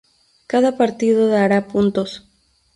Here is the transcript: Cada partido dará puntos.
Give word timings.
Cada 0.51 0.71
partido 0.79 1.21
dará 1.27 1.59
puntos. 1.71 2.09